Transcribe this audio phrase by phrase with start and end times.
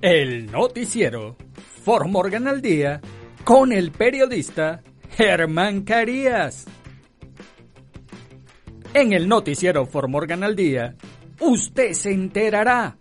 [0.00, 1.36] El noticiero
[1.82, 3.00] For Morgan al día
[3.42, 4.80] con el periodista
[5.10, 6.66] Germán Carías.
[8.94, 10.94] En el noticiero For Morgan al día,
[11.40, 12.96] usted se enterará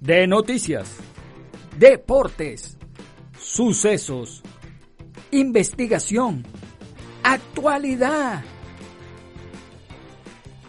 [0.00, 0.98] de noticias,
[1.78, 2.76] deportes,
[3.38, 4.42] sucesos,
[5.30, 6.44] investigación,
[7.22, 8.44] actualidad.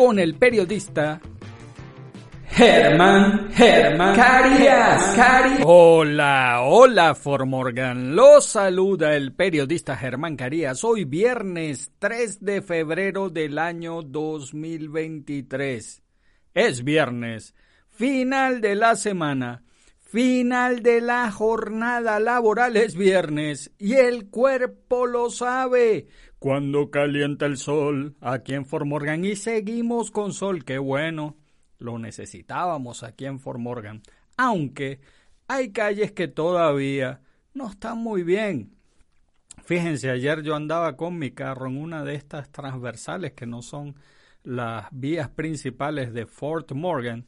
[0.00, 1.20] con el periodista
[2.48, 5.60] Germán, Germán Carías, Carías.
[5.62, 8.16] Hola, hola Formorgan.
[8.16, 10.84] Los saluda el periodista Germán Carías.
[10.84, 16.02] Hoy viernes 3 de febrero del año 2023.
[16.54, 17.54] Es viernes,
[17.90, 19.64] final de la semana,
[19.98, 26.08] final de la jornada laboral es viernes y el cuerpo lo sabe.
[26.40, 31.36] Cuando calienta el sol aquí en Formorgan y seguimos con sol, qué bueno
[31.78, 34.00] lo necesitábamos aquí en Fort Morgan,
[34.38, 35.00] aunque
[35.48, 37.20] hay calles que todavía
[37.52, 38.72] no están muy bien.
[39.64, 43.96] Fíjense, ayer yo andaba con mi carro en una de estas transversales que no son
[44.42, 47.26] las vías principales de Fort Morgan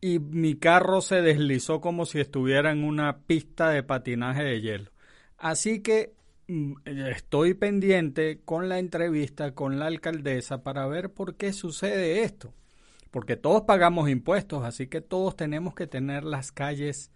[0.00, 4.90] y mi carro se deslizó como si estuviera en una pista de patinaje de hielo.
[5.36, 6.14] Así que
[6.84, 12.54] estoy pendiente con la entrevista con la alcaldesa para ver por qué sucede esto
[13.12, 17.12] porque todos pagamos impuestos, así que todos tenemos que tener las calles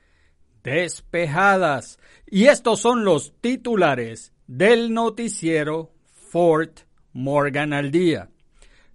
[0.62, 1.98] despejadas.
[2.26, 6.80] Y estos son los titulares del noticiero Fort
[7.14, 8.28] Morgan al día.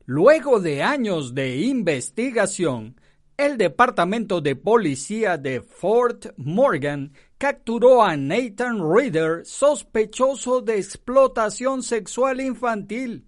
[0.06, 3.01] Luego de años de investigación,
[3.42, 12.40] el Departamento de Policía de Fort Morgan capturó a Nathan Reader sospechoso de explotación sexual
[12.40, 13.26] infantil.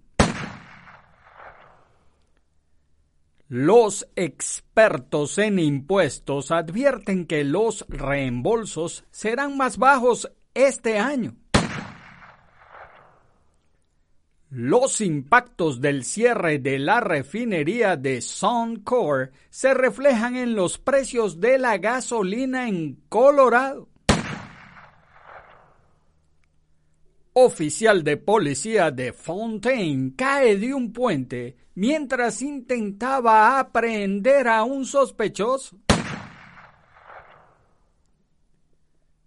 [3.48, 11.34] Los expertos en impuestos advierten que los reembolsos serán más bajos este año.
[14.56, 21.58] Los impactos del cierre de la refinería de Suncor se reflejan en los precios de
[21.58, 23.88] la gasolina en Colorado.
[27.32, 35.76] Oficial de policía de Fontaine cae de un puente mientras intentaba aprehender a un sospechoso.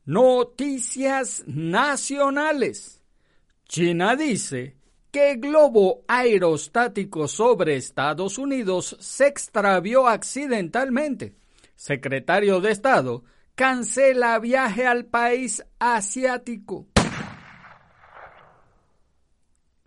[0.05, 3.03] Noticias nacionales.
[3.65, 4.76] China dice
[5.37, 11.35] globo aerostático sobre Estados Unidos se extravió accidentalmente.
[11.75, 13.23] Secretario de Estado
[13.55, 16.87] cancela viaje al país asiático.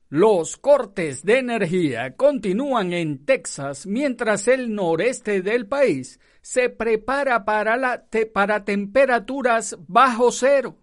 [0.09, 8.07] Los cortes de energía continúan en Texas mientras el noreste del país se prepara para,
[8.33, 10.77] para temperaturas bajo cero.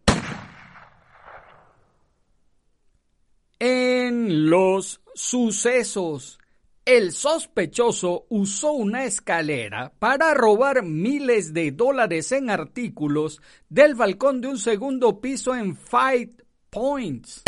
[3.60, 6.38] En los sucesos,
[6.86, 14.50] el sospechoso usó una escalera para robar miles de dólares en artículos del balcón de
[14.50, 16.36] un segundo piso en Five
[16.70, 17.42] Points.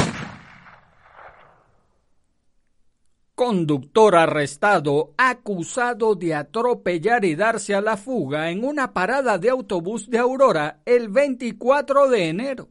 [3.36, 10.10] Conductor arrestado acusado de atropellar y darse a la fuga en una parada de autobús
[10.10, 12.70] de Aurora el 24 de enero.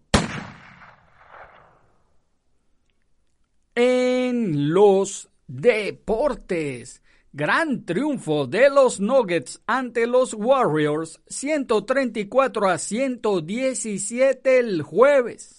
[3.81, 7.01] En los deportes,
[7.33, 15.55] gran triunfo de los Nuggets ante los Warriors 134 a 117 el jueves.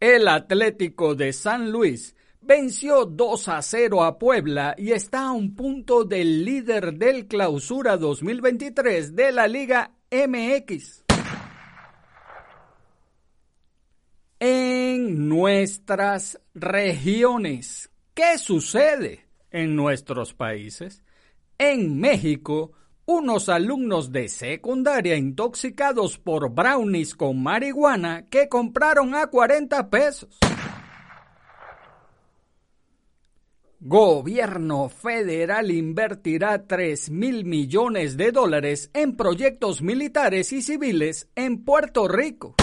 [0.00, 5.54] El Atlético de San Luis venció 2 a 0 a Puebla y está a un
[5.54, 10.97] punto del líder del clausura 2023 de la Liga MX.
[14.40, 21.02] En nuestras regiones, ¿qué sucede en nuestros países?
[21.58, 22.70] En México,
[23.04, 30.38] unos alumnos de secundaria intoxicados por brownies con marihuana que compraron a 40 pesos.
[33.80, 42.06] Gobierno federal invertirá 3 mil millones de dólares en proyectos militares y civiles en Puerto
[42.06, 42.54] Rico.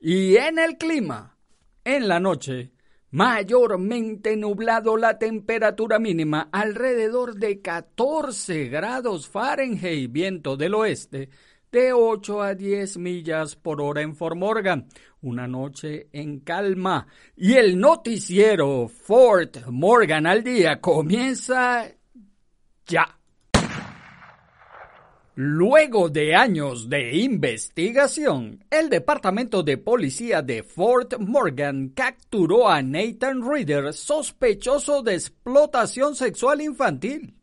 [0.00, 1.36] Y en el clima,
[1.84, 2.72] en la noche,
[3.10, 11.30] mayormente nublado la temperatura mínima alrededor de 14 grados Fahrenheit, viento del oeste
[11.72, 14.88] de 8 a 10 millas por hora en Formorgan.
[15.20, 17.06] Una noche en calma.
[17.36, 21.86] Y el noticiero Fort Morgan al día comienza
[22.86, 23.17] ya.
[25.40, 33.48] Luego de años de investigación, el Departamento de Policía de Fort Morgan capturó a Nathan
[33.48, 37.36] Reader sospechoso de explotación sexual infantil.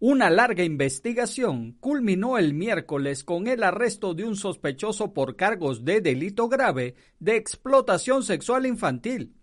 [0.00, 6.00] Una larga investigación culminó el miércoles con el arresto de un sospechoso por cargos de
[6.00, 9.36] delito grave de explotación sexual infantil.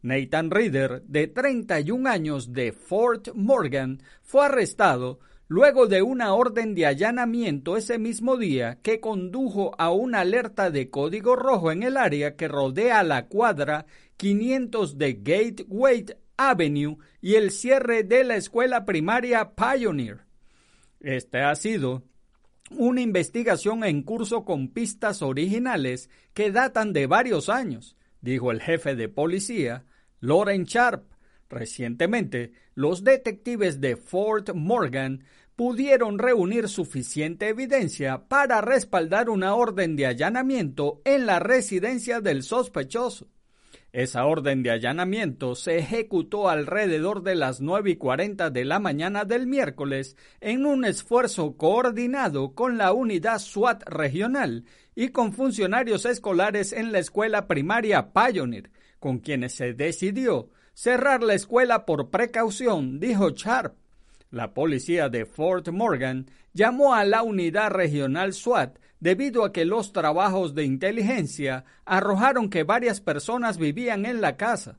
[0.00, 5.18] Nathan Reader, de 31 años de Fort Morgan, fue arrestado
[5.48, 10.90] luego de una orden de allanamiento ese mismo día que condujo a una alerta de
[10.90, 13.86] código rojo en el área que rodea la cuadra
[14.16, 16.06] 500 de Gateway
[16.36, 20.24] Avenue y el cierre de la escuela primaria Pioneer.
[21.00, 22.02] Este ha sido
[22.70, 28.96] una investigación en curso con pistas originales que datan de varios años, dijo el jefe
[28.96, 29.84] de policía,
[30.20, 31.13] Lauren Sharp.
[31.54, 35.22] Recientemente, los detectives de Fort Morgan
[35.54, 43.28] pudieron reunir suficiente evidencia para respaldar una orden de allanamiento en la residencia del sospechoso.
[43.92, 49.24] Esa orden de allanamiento se ejecutó alrededor de las 9 y 40 de la mañana
[49.24, 54.64] del miércoles en un esfuerzo coordinado con la unidad SWAT regional
[54.96, 61.34] y con funcionarios escolares en la escuela primaria Pioneer, con quienes se decidió cerrar la
[61.34, 63.76] escuela por precaución, dijo Sharp.
[64.30, 69.92] La policía de Fort Morgan llamó a la unidad regional SWAT debido a que los
[69.92, 74.78] trabajos de inteligencia arrojaron que varias personas vivían en la casa,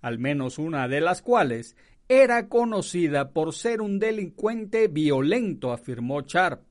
[0.00, 1.76] al menos una de las cuales
[2.08, 6.62] era conocida por ser un delincuente violento, afirmó Sharp.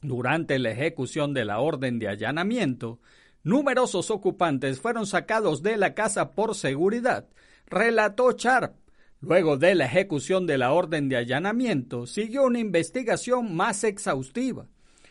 [0.00, 3.00] Durante la ejecución de la orden de allanamiento,
[3.42, 7.28] numerosos ocupantes fueron sacados de la casa por seguridad,
[7.66, 8.76] relató Sharp.
[9.20, 14.66] Luego de la ejecución de la orden de allanamiento, siguió una investigación más exhaustiva.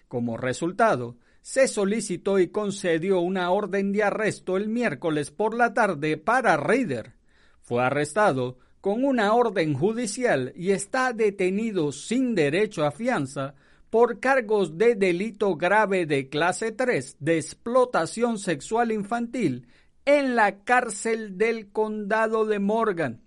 [0.08, 6.18] Como resultado, se solicitó y concedió una orden de arresto el miércoles por la tarde
[6.18, 7.16] para Reader.
[7.62, 13.56] Fue arrestado con una orden judicial y está detenido sin derecho a fianza
[13.90, 19.68] por cargos de delito grave de clase 3 de explotación sexual infantil
[20.06, 23.22] en la cárcel del condado de Morgan.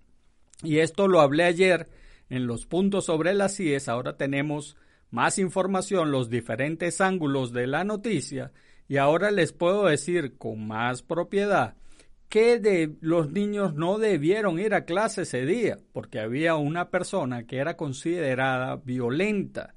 [0.62, 1.88] Y esto lo hablé ayer
[2.28, 3.88] en los puntos sobre las CIES.
[3.88, 4.76] Ahora tenemos
[5.10, 8.52] más información, los diferentes ángulos de la noticia
[8.88, 11.74] y ahora les puedo decir con más propiedad
[12.28, 17.46] que de, los niños no debieron ir a clase ese día porque había una persona
[17.46, 19.74] que era considerada violenta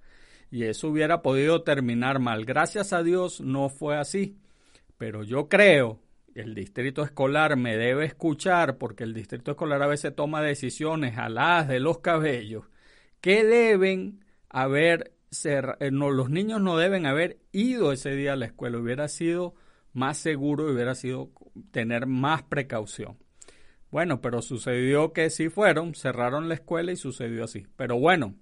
[0.52, 2.46] y eso hubiera podido terminar mal.
[2.46, 4.36] Gracias a Dios no fue así,
[4.98, 6.00] pero yo creo
[6.36, 11.30] el distrito escolar me debe escuchar porque el distrito escolar a veces toma decisiones a
[11.30, 12.66] las de los cabellos
[13.22, 18.36] que deben haber ser, eh, no, los niños no deben haber ido ese día a
[18.36, 19.56] la escuela, hubiera sido
[19.94, 21.32] más seguro hubiera sido
[21.72, 23.18] tener más precaución.
[23.92, 27.66] Bueno, pero sucedió que sí fueron, cerraron la escuela y sucedió así.
[27.76, 28.36] Pero bueno,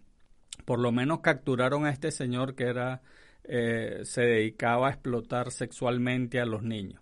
[0.66, 3.02] por lo menos capturaron a este señor que era
[3.46, 7.02] eh, se dedicaba a explotar sexualmente a los niños.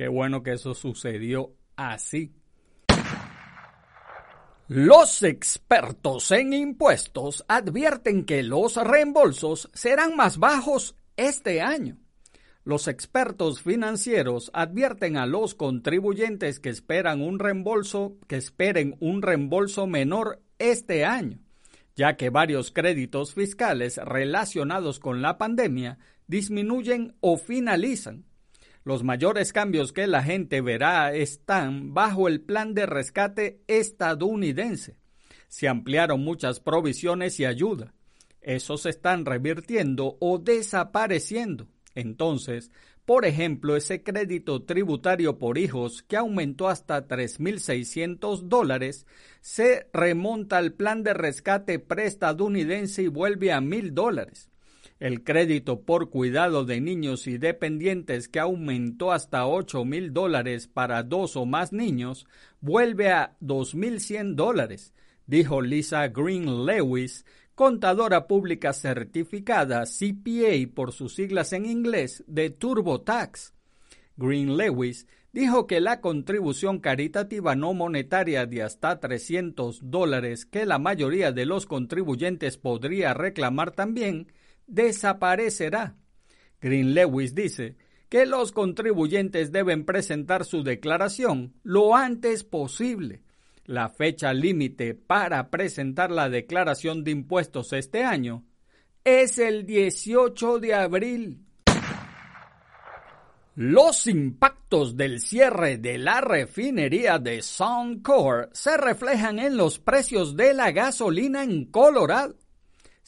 [0.00, 2.32] Qué bueno que eso sucedió así.
[4.66, 11.98] Los expertos en impuestos advierten que los reembolsos serán más bajos este año.
[12.64, 19.86] Los expertos financieros advierten a los contribuyentes que esperan un reembolso que esperen un reembolso
[19.86, 21.40] menor este año,
[21.94, 28.29] ya que varios créditos fiscales relacionados con la pandemia disminuyen o finalizan.
[28.84, 34.96] Los mayores cambios que la gente verá están bajo el plan de rescate estadounidense.
[35.48, 37.92] Se ampliaron muchas provisiones y ayuda.
[38.40, 41.68] Esos están revirtiendo o desapareciendo.
[41.94, 42.70] Entonces,
[43.04, 49.06] por ejemplo, ese crédito tributario por hijos que aumentó hasta 3.600 dólares
[49.40, 54.49] se remonta al plan de rescate preestadounidense y vuelve a 1.000 dólares.
[55.00, 61.02] El crédito por cuidado de niños y dependientes que aumentó hasta 8 mil dólares para
[61.02, 62.26] dos o más niños
[62.60, 64.92] vuelve a 2.100 dólares,
[65.26, 73.54] dijo Lisa Green Lewis, contadora pública certificada CPA por sus siglas en inglés de TurboTax.
[74.18, 80.78] Green Lewis dijo que la contribución caritativa no monetaria de hasta 300 dólares que la
[80.78, 84.26] mayoría de los contribuyentes podría reclamar también
[84.70, 85.96] desaparecerá.
[86.60, 87.76] Green Lewis dice
[88.08, 93.22] que los contribuyentes deben presentar su declaración lo antes posible.
[93.64, 98.44] La fecha límite para presentar la declaración de impuestos este año
[99.04, 101.46] es el 18 de abril.
[103.54, 110.54] Los impactos del cierre de la refinería de Suncor se reflejan en los precios de
[110.54, 112.36] la gasolina en Colorado.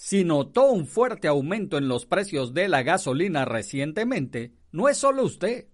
[0.04, 5.22] Si notó un fuerte aumento en los precios de la gasolina recientemente, no es solo
[5.22, 5.68] usted.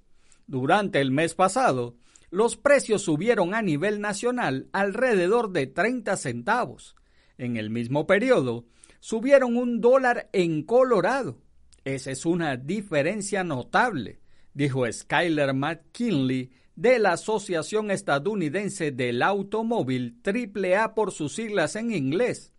[0.46, 1.96] Durante el mes pasado,
[2.28, 6.94] los precios subieron a nivel nacional alrededor de 30 centavos.
[7.38, 8.66] En el mismo periodo,
[9.00, 11.40] subieron un dólar en Colorado.
[11.84, 14.20] Esa es una diferencia notable,
[14.52, 22.52] dijo Skyler McKinley de la Asociación Estadounidense del Automóvil AAA por sus siglas en inglés.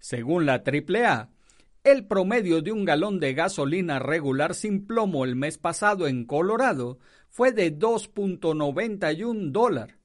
[0.00, 1.28] Según la AAA,
[1.84, 6.98] el promedio de un galón de gasolina regular sin plomo el mes pasado en Colorado
[7.28, 9.96] fue de 2.91 dólares.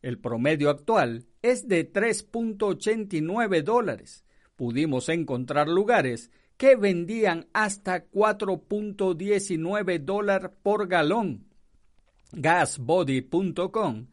[0.00, 4.24] El promedio actual es de 3.89 dólares.
[4.54, 11.46] Pudimos encontrar lugares que vendían hasta 4.19 dólares por galón.
[12.32, 14.06] Gasbody.com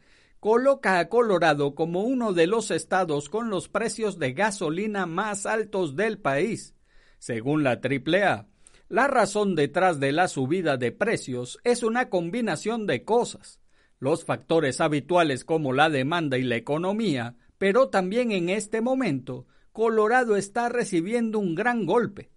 [0.45, 5.95] coloca a Colorado como uno de los estados con los precios de gasolina más altos
[5.95, 6.75] del país.
[7.17, 8.45] Según la AAA,
[8.87, 13.59] la razón detrás de la subida de precios es una combinación de cosas.
[13.97, 20.35] Los factores habituales como la demanda y la economía, pero también en este momento, Colorado
[20.35, 22.29] está recibiendo un gran golpe.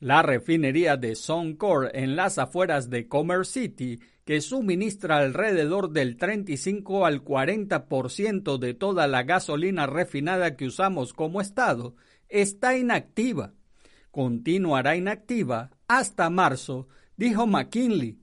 [0.00, 7.04] La refinería de Suncor en las afueras de Commerce City que suministra alrededor del 35
[7.04, 11.94] al 40% de toda la gasolina refinada que usamos como Estado,
[12.28, 13.52] está inactiva.
[14.10, 18.18] Continuará inactiva hasta marzo, dijo McKinley.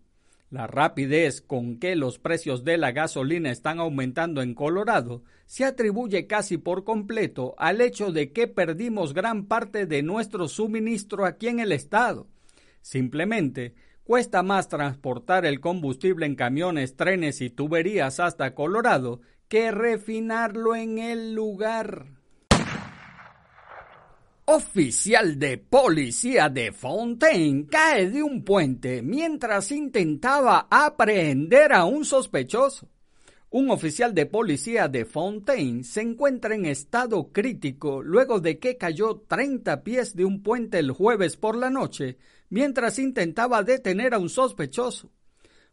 [0.52, 6.28] La rapidez con que los precios de la gasolina están aumentando en Colorado se atribuye
[6.28, 11.60] casi por completo al hecho de que perdimos gran parte de nuestro suministro aquí en
[11.60, 12.28] el estado.
[12.82, 20.76] Simplemente Cuesta más transportar el combustible en camiones, trenes y tuberías hasta Colorado que refinarlo
[20.76, 22.21] en el lugar.
[24.54, 32.90] Oficial de policía de Fontaine cae de un puente mientras intentaba aprehender a un sospechoso.
[33.50, 39.24] Un oficial de policía de Fontaine se encuentra en estado crítico luego de que cayó
[39.26, 42.18] 30 pies de un puente el jueves por la noche
[42.50, 45.14] mientras intentaba detener a un sospechoso.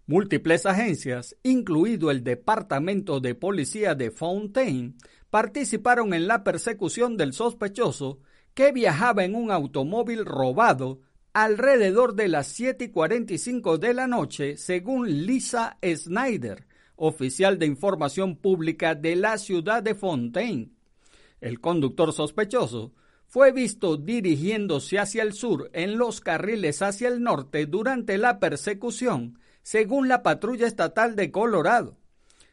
[0.07, 4.95] Múltiples agencias, incluido el Departamento de Policía de Fontaine,
[5.31, 8.21] participaron en la persecución del sospechoso
[8.59, 10.99] que viajaba en un automóvil robado
[11.33, 18.35] alrededor de las 7 y 45 de la noche, según Lisa Snyder, oficial de información
[18.35, 20.73] pública de la ciudad de Fontaine.
[21.41, 22.95] El conductor sospechoso
[23.27, 29.39] fue visto dirigiéndose hacia el sur en los carriles hacia el norte durante la persecución,
[29.63, 31.97] según la patrulla estatal de Colorado.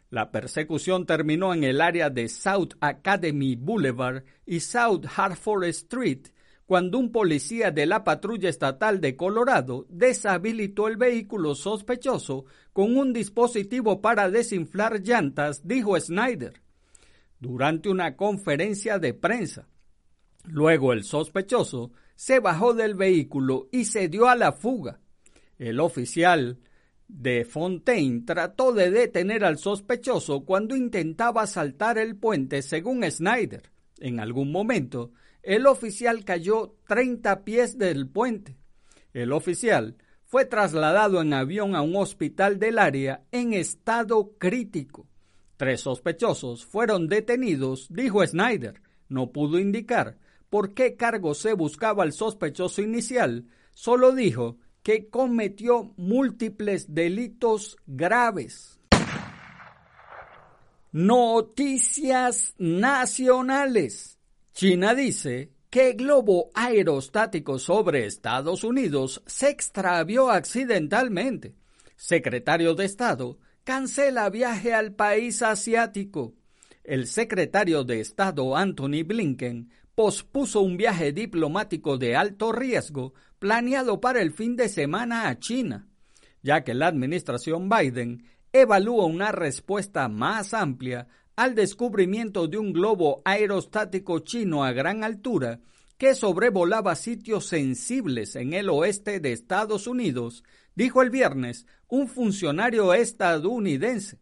[0.09, 6.27] La persecución terminó en el área de South Academy Boulevard y South Hartford Street,
[6.65, 13.13] cuando un policía de la patrulla estatal de Colorado deshabilitó el vehículo sospechoso con un
[13.13, 16.61] dispositivo para desinflar llantas, dijo Snyder.
[17.39, 19.67] Durante una conferencia de prensa,
[20.47, 24.99] Luego el sospechoso se bajó del vehículo y se dio a la fuga.
[25.57, 26.59] El oficial
[27.07, 33.71] de Fontaine trató de detener al sospechoso cuando intentaba saltar el puente, según Snyder.
[33.99, 35.11] En algún momento,
[35.43, 38.57] el oficial cayó 30 pies del puente.
[39.13, 45.07] El oficial fue trasladado en avión a un hospital del área en estado crítico.
[45.57, 48.81] Tres sospechosos fueron detenidos, dijo Snyder.
[49.07, 50.17] No pudo indicar
[50.49, 58.79] por qué cargo se buscaba al sospechoso inicial, solo dijo que cometió múltiples delitos graves.
[60.91, 64.19] Noticias nacionales.
[64.53, 71.55] China dice que globo aerostático sobre Estados Unidos se extravió accidentalmente.
[71.95, 76.35] Secretario de Estado cancela viaje al país asiático.
[76.83, 84.21] El secretario de Estado Anthony Blinken pospuso un viaje diplomático de alto riesgo planeado para
[84.21, 85.87] el fin de semana a China,
[86.43, 93.21] ya que la administración Biden evalúa una respuesta más amplia al descubrimiento de un globo
[93.25, 95.59] aerostático chino a gran altura
[95.97, 100.43] que sobrevolaba sitios sensibles en el oeste de Estados Unidos,
[100.75, 104.19] dijo el viernes un funcionario estadounidense.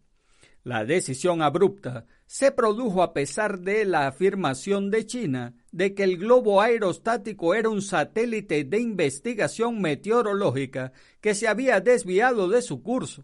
[0.63, 6.17] La decisión abrupta se produjo a pesar de la afirmación de China de que el
[6.17, 13.23] globo aerostático era un satélite de investigación meteorológica que se había desviado de su curso.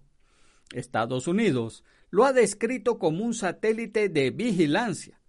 [0.72, 5.20] Estados Unidos lo ha descrito como un satélite de vigilancia.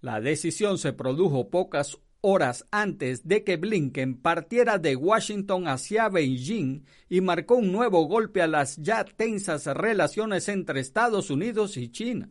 [0.00, 6.84] La decisión se produjo pocas horas antes de que Blinken partiera de Washington hacia Beijing
[7.08, 12.28] y marcó un nuevo golpe a las ya tensas relaciones entre Estados Unidos y China.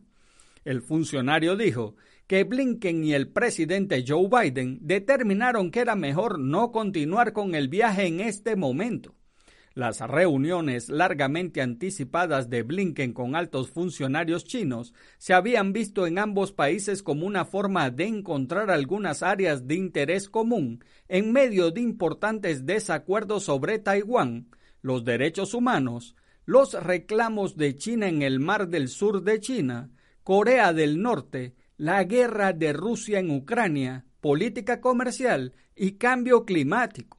[0.64, 6.70] El funcionario dijo que Blinken y el presidente Joe Biden determinaron que era mejor no
[6.70, 9.14] continuar con el viaje en este momento.
[9.72, 16.52] Las reuniones largamente anticipadas de Blinken con altos funcionarios chinos se habían visto en ambos
[16.52, 22.66] países como una forma de encontrar algunas áreas de interés común en medio de importantes
[22.66, 24.50] desacuerdos sobre Taiwán,
[24.82, 29.90] los derechos humanos, los reclamos de China en el Mar del Sur de China,
[30.22, 37.18] Corea del Norte, la guerra de Rusia en Ucrania, política comercial y cambio climático.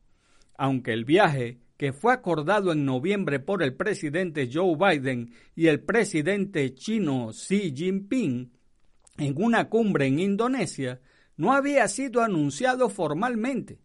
[0.57, 5.79] Aunque el viaje que fue acordado en noviembre por el presidente Joe Biden y el
[5.81, 8.51] presidente chino Xi Jinping
[9.17, 11.01] en una cumbre en Indonesia,
[11.37, 13.79] no había sido anunciado formalmente.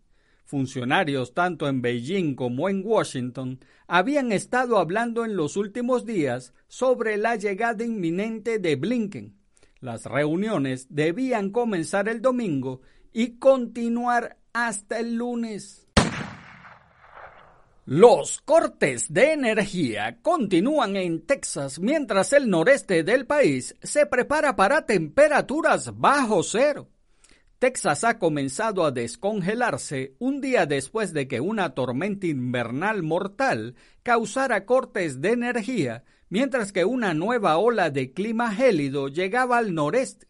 [0.47, 7.17] Funcionarios tanto en Beijing como en Washington habían estado hablando en los últimos días sobre
[7.17, 9.37] la llegada inminente de Blinken.
[9.81, 12.81] Las reuniones debían comenzar el domingo
[13.13, 15.89] y continuar hasta el lunes.
[17.85, 24.87] Los cortes de energía continúan en Texas mientras el noreste del país se prepara para
[24.87, 26.89] temperaturas bajo cero.
[27.59, 34.67] Texas ha comenzado a descongelarse un día después de que una tormenta invernal mortal causara
[34.67, 40.27] cortes de energía, mientras que una nueva ola de clima gélido llegaba al noreste.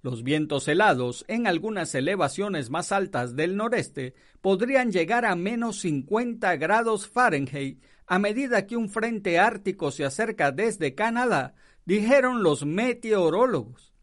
[0.00, 6.56] Los vientos helados en algunas elevaciones más altas del noreste podrían llegar a menos 50
[6.56, 13.93] grados Fahrenheit a medida que un frente ártico se acerca desde Canadá, dijeron los meteorólogos.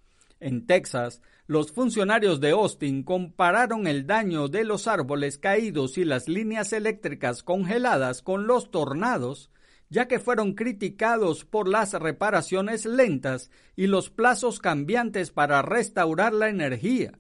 [0.42, 6.28] En Texas, los funcionarios de Austin compararon el daño de los árboles caídos y las
[6.28, 9.50] líneas eléctricas congeladas con los tornados
[9.92, 16.48] ya que fueron criticados por las reparaciones lentas y los plazos cambiantes para restaurar la
[16.48, 17.20] energía.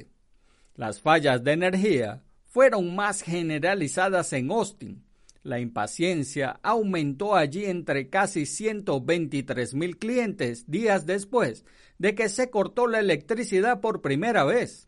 [0.75, 5.03] Las fallas de energía fueron más generalizadas en Austin,
[5.43, 11.65] la impaciencia aumentó allí entre casi 123 mil clientes días después
[11.97, 14.87] de que se cortó la electricidad por primera vez.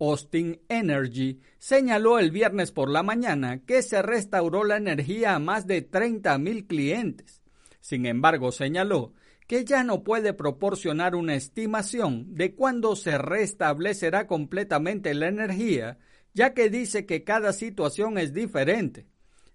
[0.00, 5.66] Austin Energy señaló el viernes por la mañana que se restauró la energía a más
[5.66, 7.41] de 30 mil clientes.
[7.82, 9.12] Sin embargo, señaló
[9.48, 15.98] que ya no puede proporcionar una estimación de cuándo se restablecerá completamente la energía,
[16.32, 19.08] ya que dice que cada situación es diferente.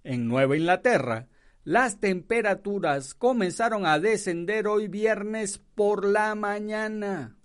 [0.04, 1.30] En Nueva Inglaterra,
[1.64, 7.38] las temperaturas comenzaron a descender hoy viernes por la mañana.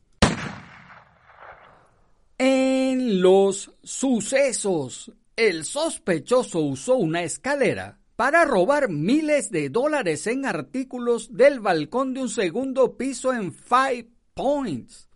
[2.39, 11.37] En los sucesos, el sospechoso usó una escalera para robar miles de dólares en artículos
[11.37, 15.09] del balcón de un segundo piso en Five Points.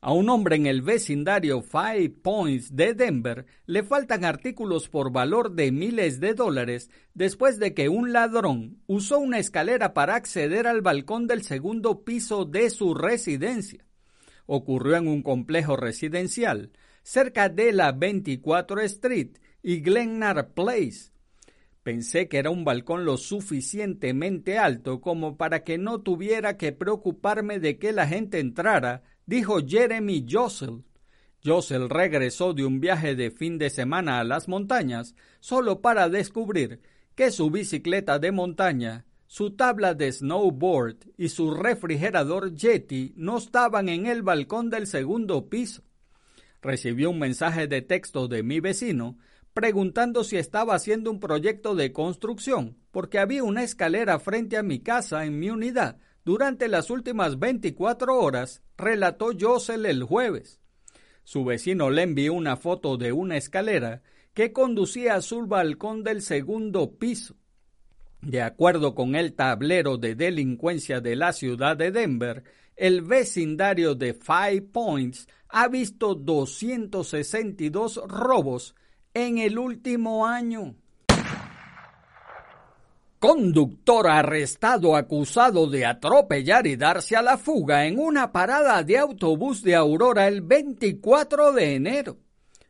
[0.00, 5.52] A un hombre en el vecindario Five Points de Denver le faltan artículos por valor
[5.52, 10.80] de miles de dólares después de que un ladrón usó una escalera para acceder al
[10.80, 13.84] balcón del segundo piso de su residencia.
[14.46, 16.72] Ocurrió en un complejo residencial
[17.02, 21.13] cerca de la 24 Street y Glennar Place.
[21.84, 27.60] Pensé que era un balcón lo suficientemente alto como para que no tuviera que preocuparme
[27.60, 30.82] de que la gente entrara dijo Jeremy Jossel.
[31.44, 36.80] Jossel regresó de un viaje de fin de semana a las montañas solo para descubrir
[37.14, 43.90] que su bicicleta de montaña, su tabla de snowboard y su refrigerador Yeti no estaban
[43.90, 45.82] en el balcón del segundo piso.
[46.62, 49.18] Recibió un mensaje de texto de mi vecino
[49.54, 54.80] preguntando si estaba haciendo un proyecto de construcción, porque había una escalera frente a mi
[54.80, 60.60] casa en mi unidad durante las últimas 24 horas, relató Josel el jueves.
[61.22, 64.02] Su vecino le envió una foto de una escalera
[64.34, 67.36] que conducía a su balcón del segundo piso.
[68.20, 72.42] De acuerdo con el tablero de delincuencia de la ciudad de Denver,
[72.74, 78.74] el vecindario de Five Points ha visto 262 robos
[79.14, 80.74] en el último año.
[83.20, 89.62] Conductor arrestado acusado de atropellar y darse a la fuga en una parada de autobús
[89.62, 92.18] de Aurora el 24 de enero.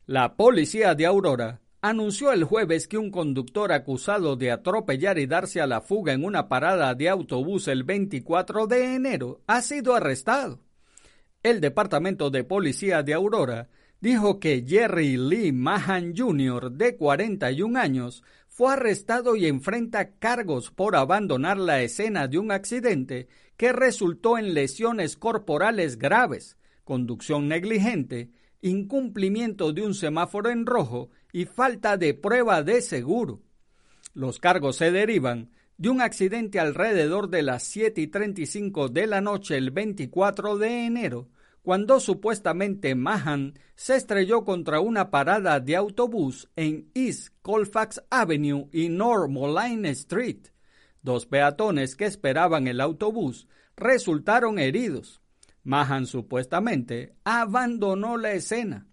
[0.07, 5.61] La policía de Aurora anunció el jueves que un conductor acusado de atropellar y darse
[5.61, 10.61] a la fuga en una parada de autobús el 24 de enero ha sido arrestado.
[11.43, 13.69] El Departamento de Policía de Aurora
[14.05, 20.95] dijo que Jerry Lee Mahan Jr., de 41 años, fue arrestado y enfrenta cargos por
[20.95, 29.73] abandonar la escena de un accidente que resultó en lesiones corporales graves, conducción negligente, incumplimiento
[29.73, 33.41] de un semáforo en rojo y falta de prueba de seguro.
[34.13, 39.23] Los cargos se derivan de un accidente alrededor de las 7 y 35 de la
[39.23, 41.31] noche el 24 de enero
[41.65, 48.91] cuando supuestamente Mahan se estrelló contra una parada de autobús en East Colfax Avenue y
[48.91, 50.49] North Moline Street.
[51.01, 55.23] Dos peatones que esperaban el autobús resultaron heridos.
[55.63, 58.87] Mahan supuestamente abandonó la escena.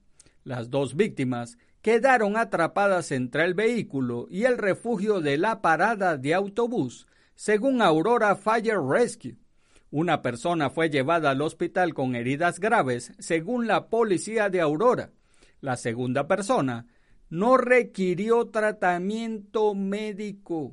[0.45, 6.33] Las dos víctimas quedaron atrapadas entre el vehículo y el refugio de la parada de
[6.33, 7.05] autobús,
[7.35, 9.40] según Aurora Fire Rescue.
[9.91, 15.11] Una persona fue llevada al hospital con heridas graves, según la policía de Aurora.
[15.59, 16.87] La segunda persona
[17.29, 20.71] no requirió tratamiento médico.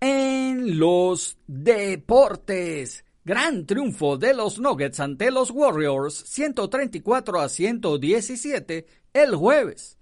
[0.00, 3.04] En los deportes.
[3.24, 9.98] Gran triunfo de los Nuggets ante los Warriors 134 a 117 el jueves.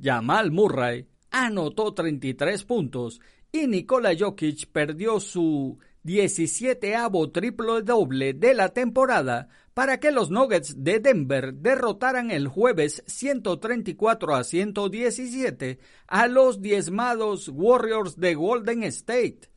[0.00, 3.20] Jamal Murray anotó 33 puntos
[3.50, 10.82] y Nikola Jokic perdió su 17avo triple doble de la temporada para que los Nuggets
[10.82, 19.48] de Denver derrotaran el jueves 134 a 117 a los diezmados Warriors de Golden State.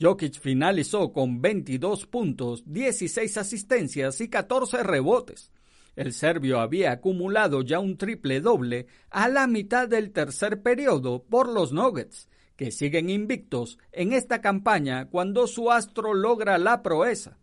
[0.00, 5.50] Jokic finalizó con 22 puntos, 16 asistencias y 14 rebotes.
[5.96, 11.48] El serbio había acumulado ya un triple doble a la mitad del tercer periodo por
[11.48, 17.38] los Nuggets que siguen invictos en esta campaña cuando su astro logra la proeza.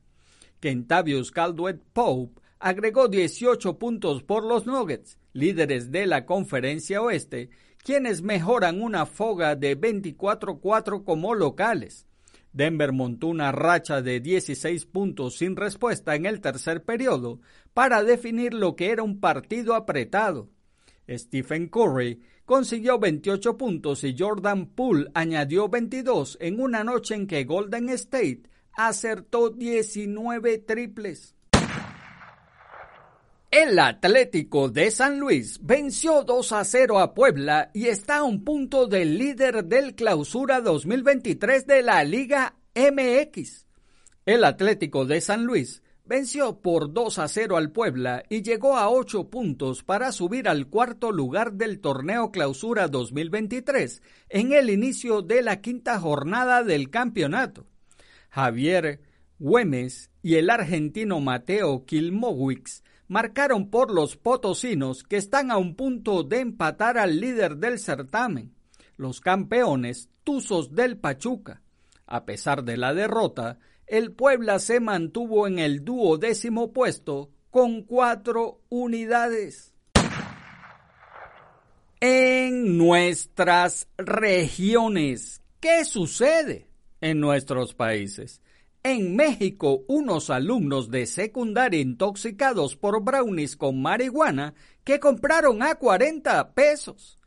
[0.60, 8.23] Kentavious Caldwell Pope agregó 18 puntos por los Nuggets, líderes de la conferencia oeste, quienes
[8.23, 12.06] mejoran una foga de 24-4 como locales.
[12.51, 17.39] Denver montó una racha de 16 puntos sin respuesta en el tercer periodo
[17.73, 20.49] para definir lo que era un partido apretado.
[21.10, 27.44] Stephen Curry consiguió 28 puntos y Jordan Poole añadió 22 en una noche en que
[27.44, 31.36] Golden State acertó 19 triples.
[33.52, 38.44] El Atlético de San Luis venció 2 a 0 a Puebla y está a un
[38.44, 43.66] punto del líder del clausura 2023 de la Liga MX.
[44.26, 48.89] El Atlético de San Luis venció por 2 a 0 al Puebla y llegó a
[48.89, 55.41] 8 puntos para subir al cuarto lugar del torneo Clausura 2023 en el inicio de
[55.41, 57.65] la quinta jornada del campeonato.
[58.30, 59.02] Javier
[59.39, 66.24] Güemes y el argentino Mateo Kilmowicz marcaron por los potosinos que están a un punto
[66.24, 68.54] de empatar al líder del certamen,
[68.98, 71.62] los campeones Tuzos del Pachuca.
[72.08, 78.62] A pesar de la derrota, el Puebla se mantuvo en el duodécimo puesto con cuatro
[78.69, 79.74] unidades.
[82.00, 86.67] En nuestras regiones, ¿qué sucede
[87.02, 88.41] en nuestros países?
[88.84, 96.54] En México, unos alumnos de secundaria intoxicados por brownies con marihuana que compraron a 40
[96.54, 97.17] pesos.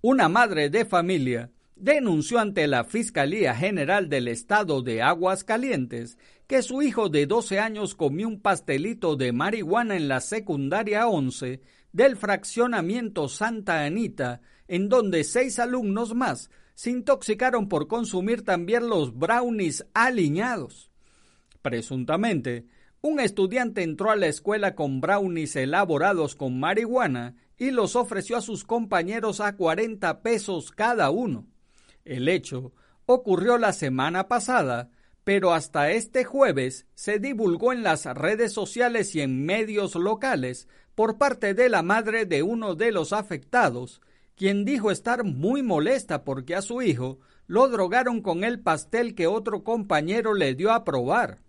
[0.00, 6.82] Una madre de familia denunció ante la Fiscalía General del Estado de Aguascalientes que su
[6.82, 11.60] hijo de 12 años comió un pastelito de marihuana en la secundaria 11
[11.92, 19.16] del fraccionamiento Santa Anita, en donde seis alumnos más se intoxicaron por consumir también los
[19.16, 20.90] brownies aliñados.
[21.62, 22.66] Presuntamente,
[23.00, 28.40] un estudiante entró a la escuela con brownies elaborados con marihuana y los ofreció a
[28.40, 31.46] sus compañeros a 40 pesos cada uno.
[32.04, 32.72] El hecho
[33.06, 34.90] ocurrió la semana pasada,
[35.24, 41.16] pero hasta este jueves se divulgó en las redes sociales y en medios locales por
[41.16, 44.00] parte de la madre de uno de los afectados,
[44.36, 49.26] quien dijo estar muy molesta porque a su hijo lo drogaron con el pastel que
[49.26, 51.40] otro compañero le dio a probar.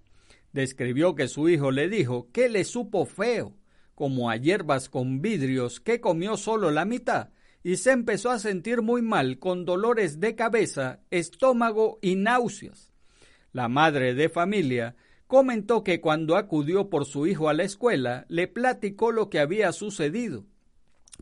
[0.53, 3.53] Describió que su hijo le dijo que le supo feo,
[3.93, 7.29] como a hierbas con vidrios que comió solo la mitad,
[7.65, 12.93] y se empezó a sentir muy mal con dolores de cabeza, estómago y náuseas.
[13.53, 18.47] La madre de familia comentó que cuando acudió por su hijo a la escuela le
[18.47, 20.45] platicó lo que había sucedido,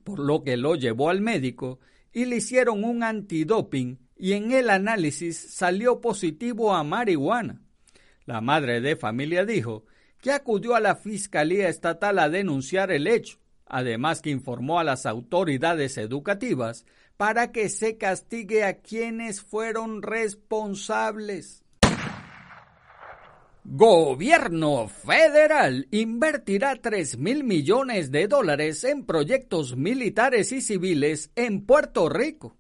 [0.04, 1.80] por lo que lo llevó al médico
[2.12, 7.62] y le hicieron un antidoping y en el análisis salió positivo a marihuana.
[8.26, 9.86] La madre de familia dijo
[10.20, 15.06] que acudió a la Fiscalía Estatal a denunciar el hecho, además que informó a las
[15.06, 16.86] autoridades educativas
[17.18, 21.64] para que se castigue a quienes fueron responsables.
[23.66, 32.10] Gobierno federal invertirá 3 mil millones de dólares en proyectos militares y civiles en Puerto
[32.10, 32.58] Rico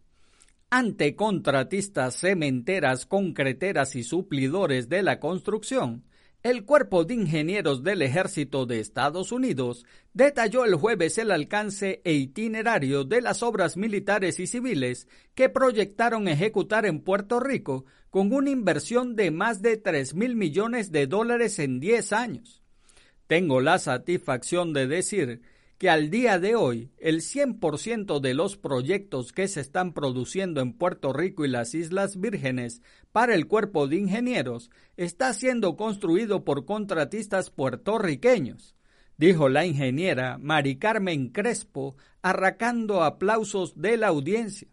[0.73, 6.03] ante contratistas cementeras, concreteras y suplidores de la construcción,
[6.43, 12.13] el Cuerpo de Ingenieros del Ejército de Estados Unidos detalló el jueves el alcance e
[12.15, 18.49] itinerario de las obras militares y civiles que proyectaron ejecutar en Puerto Rico con una
[18.49, 22.61] inversión de más de 3 mil millones de dólares en 10 años.
[23.27, 25.41] Tengo la satisfacción de decir
[25.83, 30.71] que al día de hoy el 100% de los proyectos que se están produciendo en
[30.71, 36.63] Puerto Rico y las Islas Vírgenes para el cuerpo de ingenieros está siendo construido por
[36.63, 38.77] contratistas puertorriqueños,
[39.17, 44.69] dijo la ingeniera Mari Carmen Crespo, arracando aplausos de la audiencia.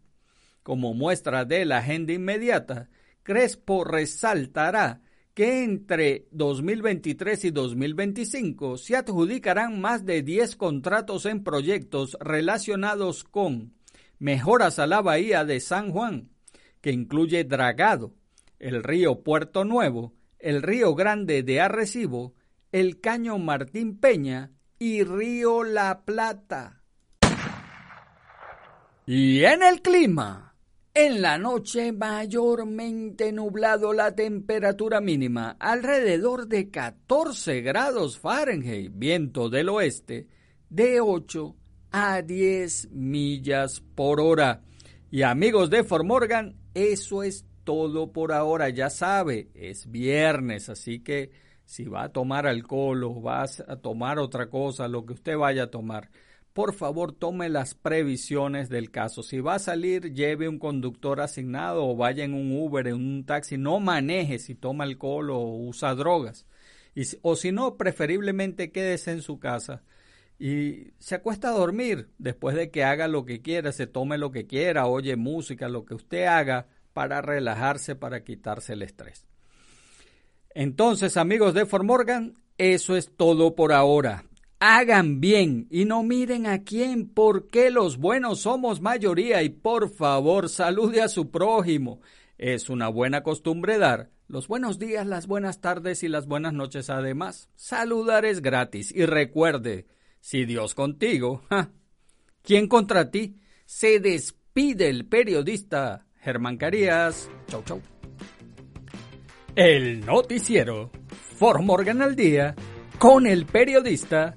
[0.63, 2.89] Como muestra de la agenda inmediata,
[3.25, 5.01] Crespo resaltará
[5.35, 13.75] que entre 2023 y 2025 se adjudicarán más de 10 contratos en proyectos relacionados con
[14.19, 16.31] mejoras a la bahía de San Juan,
[16.81, 18.15] que incluye dragado,
[18.59, 22.35] el río Puerto Nuevo, el río Grande de Arrecibo,
[22.73, 26.83] el caño Martín Peña y río La Plata.
[29.07, 30.50] Y en el clima.
[30.93, 39.69] En la noche mayormente nublado la temperatura mínima, alrededor de 14 grados Fahrenheit, viento del
[39.69, 40.27] oeste
[40.69, 41.55] de 8
[41.93, 44.65] a 10 millas por hora.
[45.13, 51.31] Y amigos de Formorgan, eso es todo por ahora, ya sabe, es viernes, así que
[51.65, 55.65] si va a tomar alcohol o va a tomar otra cosa, lo que usted vaya
[55.65, 56.11] a tomar,
[56.53, 59.23] por favor tome las previsiones del caso.
[59.23, 63.25] Si va a salir, lleve un conductor asignado o vaya en un Uber, en un
[63.25, 63.57] taxi.
[63.57, 66.47] No maneje si toma alcohol o usa drogas.
[67.23, 69.83] O si no, preferiblemente quédese en su casa
[70.41, 74.33] y se acuesta a dormir después de que haga lo que quiera, se tome lo
[74.33, 79.27] que quiera, oye música, lo que usted haga para relajarse, para quitarse el estrés.
[80.55, 84.25] Entonces, amigos de Formorgan, eso es todo por ahora
[84.61, 90.49] hagan bien y no miren a quién, porque los buenos somos mayoría y por favor
[90.49, 92.01] salude a su prójimo.
[92.39, 96.89] Es una buena costumbre dar los buenos días, las buenas tardes y las buenas noches
[96.89, 97.49] además.
[97.57, 99.87] Saludar es gratis y recuerde,
[100.21, 101.43] si Dios contigo,
[102.43, 103.41] ¿quién contra ti?
[103.65, 107.29] Se despide el periodista Germán Carías.
[107.49, 107.81] Chau, chau.
[109.57, 110.93] El noticiero
[111.37, 112.55] Formorgan al día
[112.99, 114.37] con el periodista